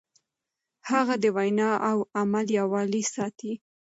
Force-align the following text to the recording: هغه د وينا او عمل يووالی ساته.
هغه 0.89 1.15
د 1.23 1.25
وينا 1.37 1.71
او 1.89 1.97
عمل 2.19 2.45
يووالی 2.59 3.03
ساته. 3.13 3.51